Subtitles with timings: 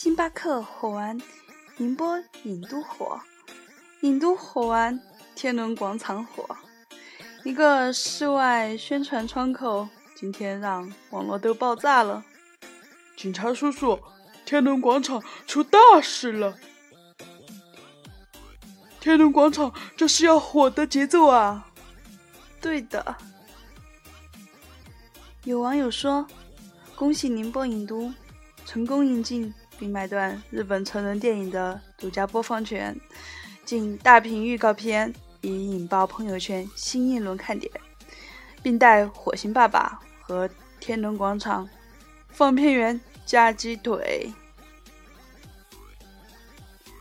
[0.00, 1.20] 星巴克火完，
[1.76, 3.18] 宁波影都火；
[4.02, 5.00] 影都火完，
[5.34, 6.56] 天伦广场火。
[7.42, 12.24] 一个室外宣传窗口，今天让网络都爆炸了。
[13.16, 13.98] 警察叔叔，
[14.44, 16.56] 天伦广场出大事了！
[19.00, 21.72] 天伦广场这是要火的节奏啊！
[22.60, 23.16] 对的。
[25.42, 26.24] 有网友说
[26.94, 28.14] ：“恭喜宁波影都
[28.64, 32.98] 成功引进并买断日本成人电影的独家播放权，
[33.64, 37.72] 仅大屏预告片已引爆朋友圈新一轮看点，
[38.62, 40.48] 并带《火星爸爸》和
[40.80, 41.64] 《天伦广场》
[42.28, 44.32] 放片源加鸡腿。”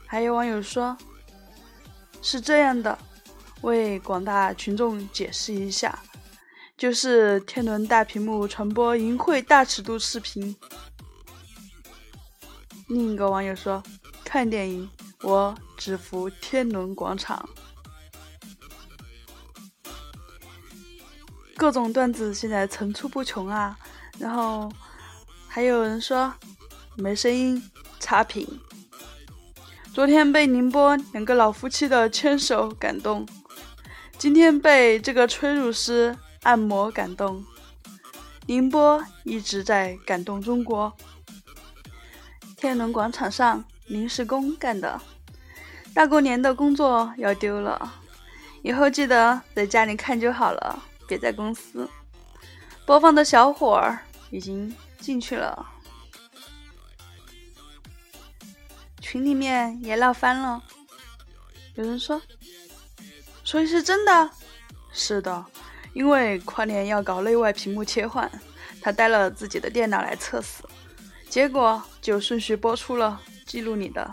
[0.06, 0.96] 还有网友说
[2.22, 2.98] ：“是这样的，
[3.62, 6.00] 为广大群众解释一下。”
[6.78, 10.56] 就是天伦大屏幕传播淫秽大尺度视频。
[12.88, 13.84] 另一个网友说
[14.24, 14.90] ：“看电影，
[15.22, 17.48] 我只服天伦广场。”
[21.58, 23.78] 各种段子现在层出不穷啊！
[24.18, 24.72] 然后
[25.48, 26.34] 还有人说
[26.96, 27.62] 没声音，
[28.00, 28.48] 差评。
[29.94, 33.28] 昨天被宁波两个老夫妻的牵手感动，
[34.18, 36.18] 今天被这个催乳师。
[36.44, 37.44] 按摩感动，
[38.46, 40.96] 宁波一直在感动中国。
[42.58, 45.00] 天伦广场上临时工干的，
[45.94, 47.94] 大过年的工作要丢了，
[48.64, 51.88] 以后记得在家里看就好了，别在公司。
[52.84, 54.00] 播放的小伙儿
[54.32, 55.64] 已经进去了，
[59.02, 60.64] 群里面也闹翻了。
[61.76, 62.20] 有人说
[63.46, 64.32] ：“所以是真的？”
[64.92, 65.46] 是的。
[65.94, 68.30] 因为跨年要搞内外屏幕切换，
[68.82, 70.64] 他带了自己的电脑来测试，
[71.30, 74.10] 结果就顺序播出了记录里的。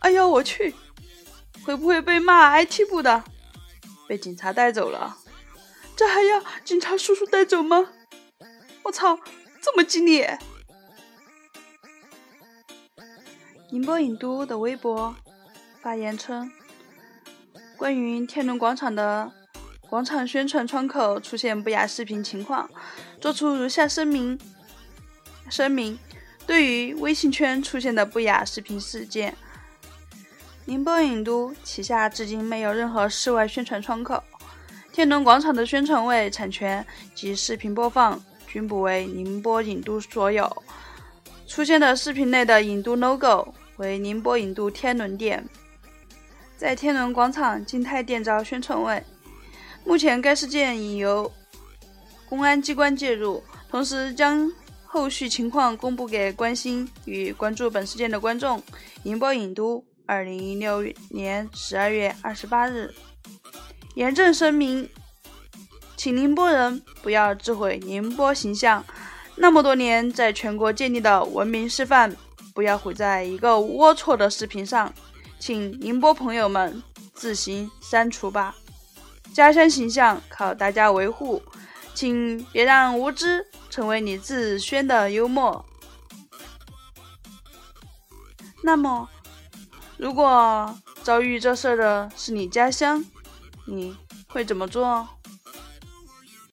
[0.00, 0.74] 哎呀，我去，
[1.64, 3.24] 会不会被骂 IT 部的？
[4.08, 5.16] 被警察带走了，
[5.96, 7.88] 这还要警察叔叔带走吗？
[8.82, 9.18] 我操，
[9.60, 10.38] 这么激烈！
[13.70, 15.14] 宁波影都的微博
[15.80, 16.52] 发言称，
[17.76, 19.32] 关于天伦广场的。
[19.88, 22.70] 广场宣传窗口出现不雅视频情况，
[23.20, 24.38] 作出如下声明：
[25.52, 25.98] 声明，
[26.46, 29.36] 对于微信圈出现的不雅视频事件，
[30.64, 34.24] 宁波影都旗下至今没有任何室外宣传窗口。
[34.94, 36.82] 天伦广场的宣传位、产权
[37.14, 40.50] 及视频播放均不为宁波影都所有。
[41.46, 45.46] 出现的视频内的影都 logo 为宁波影都天伦店，
[46.56, 49.04] 在天伦广场静态店招宣传位。
[49.84, 51.30] 目前该事件已由
[52.26, 54.50] 公安机关介入，同时将
[54.92, 58.62] 后续情况公布给关心与关注本事件的观众。
[59.04, 62.92] 宁波影都，二零一六年十二月二十八日，
[63.94, 64.86] 严正声明，
[65.96, 68.84] 请宁波人不要自毁宁波形象，
[69.34, 72.14] 那么多年在全国建立的文明示范，
[72.54, 74.92] 不要毁在一个龌龊的视频上，
[75.38, 76.82] 请宁波朋友们
[77.14, 78.54] 自行删除吧。
[79.32, 81.40] 家乡形象靠大家维护，
[81.94, 85.64] 请别让无知成为你自宣的幽默。
[88.62, 89.08] 那么，
[89.96, 93.02] 如果遭遇这事的是你家乡，
[93.64, 93.96] 你
[94.28, 95.08] 会怎么做？